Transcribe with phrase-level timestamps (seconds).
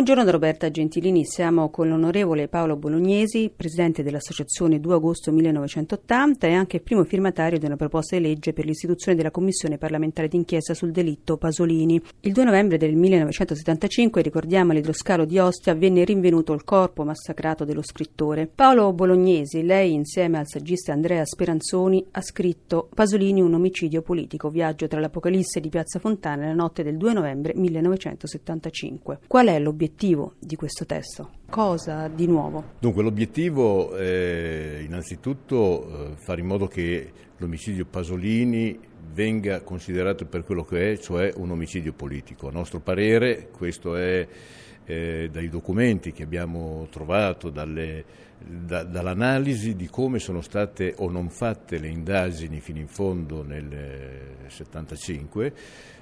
[0.00, 6.54] Buongiorno da Roberta Gentilini, siamo con l'onorevole Paolo Bolognesi, presidente dell'Associazione 2 agosto 1980 e
[6.54, 10.90] anche primo firmatario di una proposta di legge per l'istituzione della Commissione parlamentare d'inchiesta sul
[10.90, 12.00] delitto Pasolini.
[12.20, 17.82] Il 2 novembre del 1975, ricordiamo all'idroscalo di Ostia, venne rinvenuto il corpo massacrato dello
[17.82, 18.46] scrittore.
[18.46, 24.88] Paolo Bolognesi, lei insieme al saggista Andrea Speranzoni ha scritto Pasolini un omicidio politico, viaggio
[24.88, 29.18] tra l'Apocalisse di Piazza Fontana la notte del 2 novembre 1975.
[29.26, 29.88] Qual è l'obiettivo?
[29.90, 31.30] L'obiettivo di questo testo?
[31.48, 32.74] Cosa di nuovo?
[32.78, 38.78] Dunque l'obiettivo è innanzitutto eh, fare in modo che l'omicidio Pasolini
[39.12, 42.48] venga considerato per quello che è, cioè un omicidio politico.
[42.48, 44.26] A nostro parere questo è
[44.90, 48.04] eh, dai documenti che abbiamo trovato, dalle,
[48.38, 53.64] da, dall'analisi di come sono state o non fatte le indagini fino in fondo nel
[53.64, 55.52] 1975,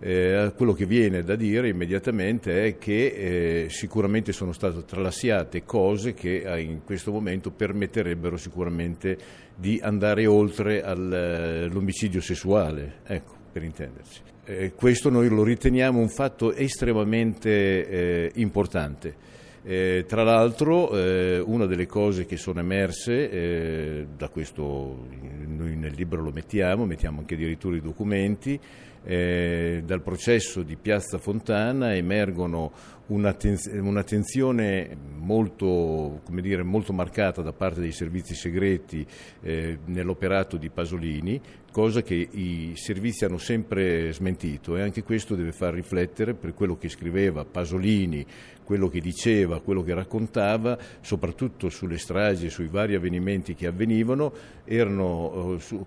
[0.00, 6.12] eh, quello che viene da dire immediatamente è che eh, sicuramente sono state tralasciate cose
[6.12, 9.16] che eh, in questo momento permetterebbero sicuramente
[9.54, 14.20] di andare oltre all'omicidio sessuale, ecco, per intenderci.
[14.44, 19.30] Eh, questo noi lo riteniamo un fatto estremamente eh, importante.
[19.64, 25.06] Eh, tra l'altro eh, una delle cose che sono emerse, eh, da questo
[25.46, 28.58] noi nel libro lo mettiamo, mettiamo anche addirittura i documenti,
[29.04, 32.72] eh, dal processo di Piazza Fontana emergono
[33.06, 39.04] un'attenzione molto, dire, molto, marcata da parte dei servizi segreti
[39.42, 41.40] eh, nell'operato di Pasolini,
[41.70, 46.76] cosa che i servizi hanno sempre smentito e anche questo deve far riflettere per quello
[46.76, 48.24] che scriveva Pasolini,
[48.64, 54.32] quello che diceva, quello che raccontava, soprattutto sulle stragi e sui vari avvenimenti che avvenivano,
[54.64, 55.78] erano, eh,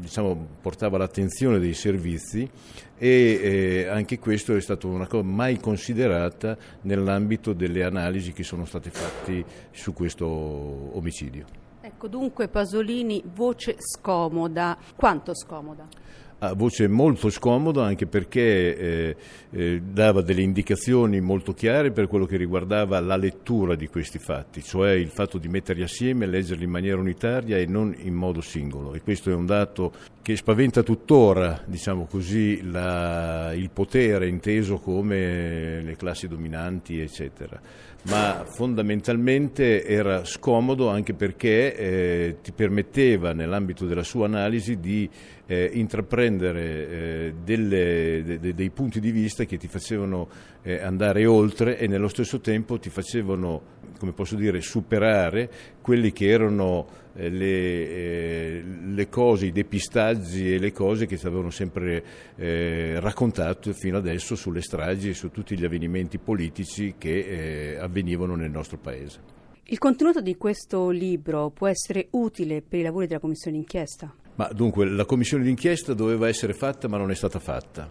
[0.00, 2.48] diciamo, portava l'attenzione dei servizi
[2.96, 8.64] e eh, anche questo è stata una cosa mai considerata nell'ambito delle analisi che sono
[8.64, 11.46] state fatte su questo omicidio.
[11.82, 14.76] Ecco dunque Pasolini, voce scomoda.
[14.96, 15.86] Quanto scomoda?
[16.42, 19.16] A voce molto scomoda anche perché eh,
[19.50, 24.62] eh, dava delle indicazioni molto chiare per quello che riguardava la lettura di questi fatti,
[24.62, 28.94] cioè il fatto di metterli assieme, leggerli in maniera unitaria e non in modo singolo.
[28.94, 29.92] E questo è un dato
[30.22, 37.60] che spaventa tuttora, diciamo così, la, il potere inteso come le classi dominanti, eccetera.
[38.04, 45.08] Ma fondamentalmente era scomodo anche perché eh, ti permetteva, nell'ambito della sua analisi, di
[45.46, 45.70] eh,
[46.30, 50.28] intraprendere eh, delle, de, de, dei punti di vista che ti facevano
[50.62, 53.62] eh, andare oltre e nello stesso tempo ti facevano,
[53.98, 60.58] come posso dire, superare quelli che erano eh, le, eh, le, cose, i depistaggi e
[60.58, 62.04] le cose che ti avevano sempre
[62.36, 68.50] eh, raccontato fino adesso sulle stragi e su tutti gli avvenimenti politici che avvenivano nel
[68.50, 69.38] nostro Paese.
[69.64, 74.12] Il contenuto di questo libro può essere utile per i lavori della Commissione d'inchiesta?
[74.36, 77.88] Ma dunque, la commissione d'inchiesta doveva essere fatta ma non è stata fatta.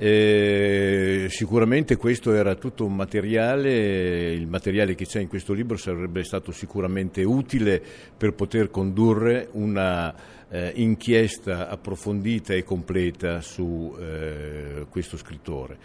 [0.00, 6.22] E sicuramente questo era tutto un materiale, il materiale che c'è in questo libro sarebbe
[6.22, 7.82] stato sicuramente utile
[8.16, 10.14] per poter condurre una
[10.48, 15.78] eh, inchiesta approfondita e completa su eh, questo scrittore.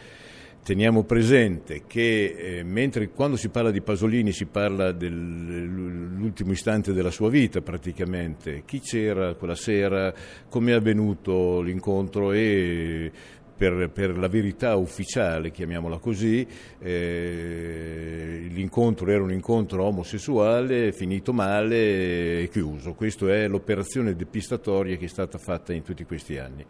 [0.63, 7.11] Teniamo presente che eh, mentre quando si parla di Pasolini si parla dell'ultimo istante della
[7.11, 10.13] sua vita praticamente, chi c'era quella sera,
[10.47, 13.11] come è avvenuto l'incontro e
[13.57, 16.47] per, per, la verità ufficiale, chiamiamola così,
[16.79, 22.93] eh, l'incontro era un incontro omosessuale, finito male e chiuso.
[22.93, 26.65] Questa è l'operazione depistatoria che è stata fatta in tutti questi anni.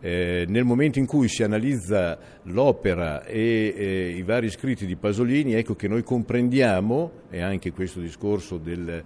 [0.00, 5.54] Eh, nel momento in cui si analizza l'opera e eh, i vari scritti di Pasolini,
[5.54, 9.02] ecco che noi comprendiamo, e anche questo discorso del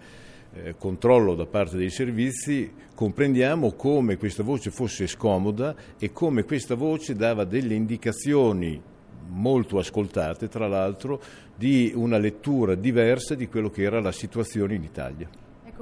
[0.55, 6.75] eh, controllo da parte dei servizi, comprendiamo come questa voce fosse scomoda e come questa
[6.75, 8.81] voce dava delle indicazioni
[9.29, 11.21] molto ascoltate, tra l'altro,
[11.55, 15.29] di una lettura diversa di quello che era la situazione in Italia.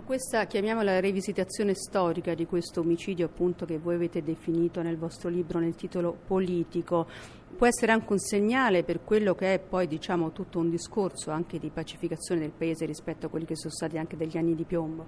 [0.07, 5.59] Questa chiamiamola rivisitazione storica di questo omicidio appunto che voi avete definito nel vostro libro
[5.59, 7.09] nel titolo politico
[7.57, 11.59] può essere anche un segnale per quello che è poi diciamo tutto un discorso anche
[11.59, 15.07] di pacificazione del paese rispetto a quelli che sono stati anche degli anni di piombo.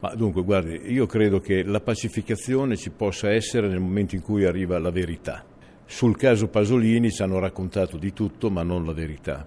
[0.00, 4.44] Ma dunque, guardi, io credo che la pacificazione ci possa essere nel momento in cui
[4.44, 5.44] arriva la verità.
[5.84, 9.46] Sul caso Pasolini ci hanno raccontato di tutto, ma non la verità.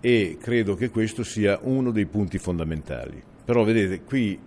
[0.00, 3.30] E credo che questo sia uno dei punti fondamentali.
[3.44, 4.38] Però vedete, qui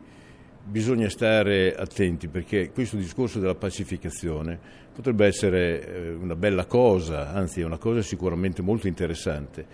[0.68, 4.58] bisogna stare attenti perché questo discorso della pacificazione
[4.94, 9.66] potrebbe essere eh, una bella cosa, anzi è una cosa sicuramente molto interessante,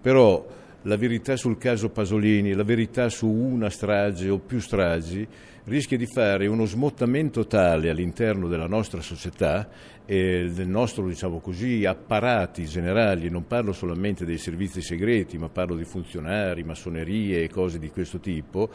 [0.00, 0.46] però
[0.82, 5.26] la verità sul caso Pasolini, la verità su una strage o più stragi,
[5.64, 9.68] rischia di fare uno smottamento tale all'interno della nostra società
[10.06, 15.76] e del nostro, diciamo così, apparati generali, non parlo solamente dei servizi segreti, ma parlo
[15.76, 18.70] di funzionari, massonerie e cose di questo tipo,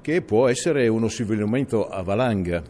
[0.00, 2.62] che può essere uno scivolamento a valanga.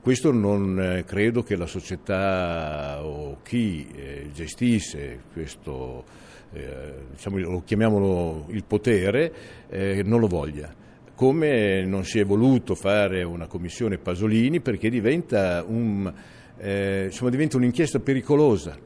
[0.00, 6.04] Questo non eh, credo che la società o chi eh, gestisce questo,
[6.54, 9.32] eh, diciamo, chiamiamolo il potere,
[9.68, 10.82] eh, non lo voglia
[11.14, 16.12] come non si è voluto fare una commissione Pasolini perché diventa, un,
[16.58, 18.76] eh, insomma, diventa un'inchiesta pericolosa.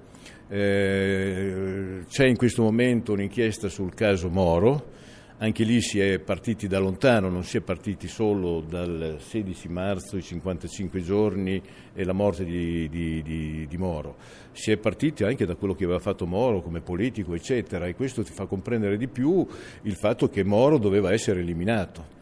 [0.51, 4.97] Eh, c'è in questo momento un'inchiesta sul caso Moro,
[5.39, 10.17] anche lì si è partiti da lontano, non si è partiti solo dal 16 marzo,
[10.17, 11.63] i 55 giorni
[11.95, 14.17] e la morte di, di, di, di, Moro,
[14.53, 18.25] si è partiti anche da quello che aveva fatto Moro come politico, eccetera, e questo
[18.25, 19.47] ti fa comprendere di più
[19.83, 22.17] il fatto che Moro doveva essere eliminato.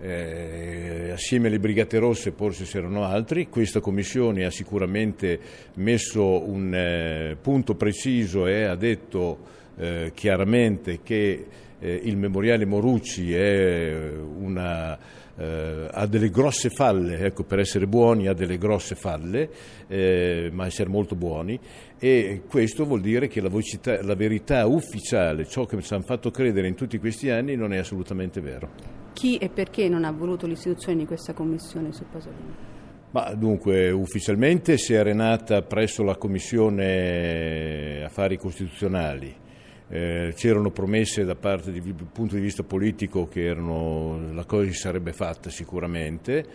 [0.00, 5.40] Eh, assieme alle Brigate Rosse forse c'erano altri, questa commissione ha sicuramente
[5.74, 9.38] messo un eh, punto preciso e ha detto
[9.76, 11.46] eh, chiaramente che
[11.78, 14.98] eh, il memoriale Morucci una,
[15.36, 19.50] eh, ha delle grosse falle, ecco, per essere buoni ha delle grosse falle,
[19.86, 21.58] eh, ma essere molto buoni
[21.98, 26.30] e questo vuol dire che la, vocità, la verità ufficiale, ciò che ci hanno fatto
[26.30, 30.46] credere in tutti questi anni non è assolutamente vero chi e perché non ha voluto
[30.46, 32.54] l'istituzione di questa commissione su Pasolini?
[33.10, 39.34] Ma dunque, ufficialmente si è arenata presso la Commissione Affari Costituzionali.
[39.90, 44.74] Eh, c'erano promesse da parte del punto di vista politico che erano, la cosa si
[44.76, 46.46] sarebbe fatta sicuramente,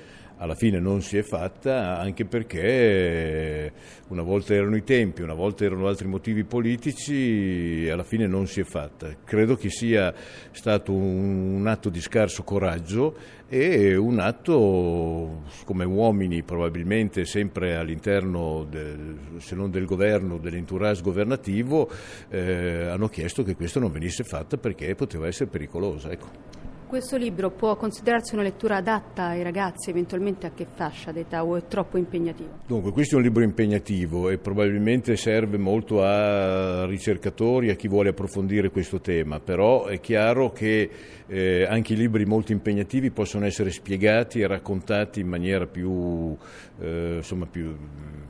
[0.44, 3.72] alla fine non si è fatta anche perché
[4.10, 8.60] una volta erano i tempi, una volta erano altri motivi politici, alla fine non si
[8.60, 9.16] è fatta.
[9.24, 10.13] Credo che sia
[10.51, 13.16] stato un, atto di scarso coraggio
[13.48, 21.90] e un atto come uomini probabilmente sempre all'interno, del, se non del governo, dell'entourage governativo,
[22.28, 26.10] eh, hanno chiesto che questo non venisse fatto perché poteva essere pericoloso.
[26.10, 26.53] Ecco.
[26.94, 31.56] Questo libro può considerarsi una lettura adatta ai ragazzi, eventualmente a che fascia d'età o
[31.56, 32.60] è troppo impegnativo?
[32.68, 38.10] Dunque, questo è un libro impegnativo e probabilmente serve molto a ricercatori, a chi vuole
[38.10, 40.88] approfondire questo tema, però è chiaro che
[41.25, 46.38] eh, anche i libri molto impegnativi possono essere spiegati e raccontati in maniera più,
[46.80, 47.75] eh, insomma, più,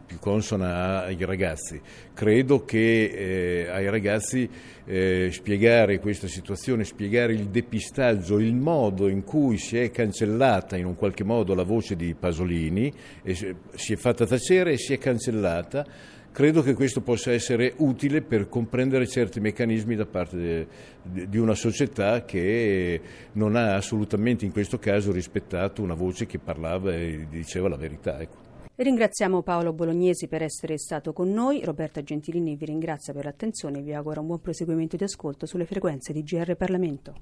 [0.05, 1.81] più, consona ai ragazzi.
[2.13, 4.49] Credo che eh, ai ragazzi
[4.85, 10.85] eh, spiegare questa situazione, spiegare il depistaggio, il modo in cui si è cancellata in
[10.85, 12.91] un qualche modo la voce di Pasolini,
[13.23, 15.85] si è fatta tacere e si è cancellata,
[16.31, 20.67] credo che questo possa essere utile per comprendere certi meccanismi da parte
[21.01, 22.99] di una società che
[23.33, 28.19] non ha assolutamente in questo caso rispettato una voce che parlava e diceva la verità.
[28.19, 28.42] Ecco.
[28.75, 33.81] Ringraziamo Paolo Bolognesi per essere stato con noi, Roberta Gentilini vi ringrazia per l'attenzione e
[33.83, 37.13] vi auguro un buon proseguimento di ascolto sulle frequenze di GR Parlamento.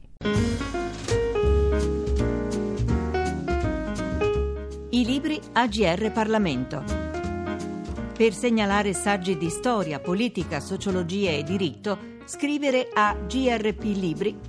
[4.91, 6.85] I libri AGR Parlamento.
[8.15, 14.39] Per segnalare saggi di storia, politica, sociologia e diritto, scrivere a grplibri.it.